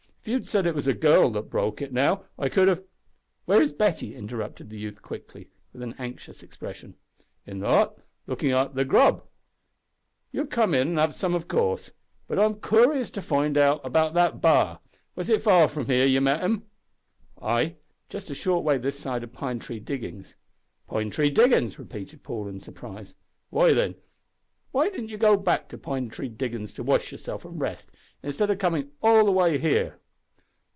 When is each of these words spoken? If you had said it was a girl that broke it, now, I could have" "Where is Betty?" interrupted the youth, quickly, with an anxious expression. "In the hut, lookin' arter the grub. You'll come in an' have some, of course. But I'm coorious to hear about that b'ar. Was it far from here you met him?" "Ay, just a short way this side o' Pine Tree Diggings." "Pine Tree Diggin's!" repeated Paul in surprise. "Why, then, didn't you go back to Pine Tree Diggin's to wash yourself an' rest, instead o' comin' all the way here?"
If 0.21 0.27
you 0.27 0.35
had 0.35 0.45
said 0.45 0.67
it 0.67 0.75
was 0.75 0.85
a 0.85 0.93
girl 0.93 1.31
that 1.31 1.49
broke 1.49 1.81
it, 1.81 1.91
now, 1.91 2.25
I 2.37 2.47
could 2.47 2.67
have" 2.67 2.83
"Where 3.45 3.59
is 3.59 3.71
Betty?" 3.73 4.13
interrupted 4.15 4.69
the 4.69 4.77
youth, 4.77 5.01
quickly, 5.01 5.49
with 5.73 5.81
an 5.81 5.95
anxious 5.97 6.43
expression. 6.43 6.95
"In 7.47 7.57
the 7.59 7.67
hut, 7.67 7.97
lookin' 8.27 8.53
arter 8.53 8.75
the 8.75 8.85
grub. 8.85 9.23
You'll 10.31 10.45
come 10.45 10.75
in 10.75 10.89
an' 10.89 10.97
have 10.97 11.15
some, 11.15 11.33
of 11.33 11.47
course. 11.47 11.89
But 12.27 12.37
I'm 12.37 12.53
coorious 12.53 13.09
to 13.13 13.21
hear 13.21 13.79
about 13.83 14.13
that 14.13 14.39
b'ar. 14.41 14.79
Was 15.15 15.27
it 15.27 15.41
far 15.41 15.67
from 15.67 15.87
here 15.87 16.05
you 16.05 16.21
met 16.21 16.41
him?" 16.41 16.65
"Ay, 17.41 17.77
just 18.07 18.29
a 18.29 18.35
short 18.35 18.63
way 18.63 18.77
this 18.77 18.99
side 18.99 19.23
o' 19.23 19.27
Pine 19.27 19.57
Tree 19.57 19.79
Diggings." 19.79 20.35
"Pine 20.87 21.09
Tree 21.09 21.31
Diggin's!" 21.31 21.79
repeated 21.79 22.21
Paul 22.21 22.47
in 22.47 22.59
surprise. 22.59 23.15
"Why, 23.49 23.73
then, 23.73 23.95
didn't 24.71 25.09
you 25.09 25.17
go 25.17 25.35
back 25.35 25.67
to 25.69 25.79
Pine 25.79 26.09
Tree 26.09 26.29
Diggin's 26.29 26.73
to 26.73 26.83
wash 26.83 27.11
yourself 27.11 27.43
an' 27.43 27.57
rest, 27.57 27.89
instead 28.21 28.51
o' 28.51 28.55
comin' 28.55 28.91
all 29.01 29.25
the 29.25 29.31
way 29.31 29.57
here?" 29.57 29.97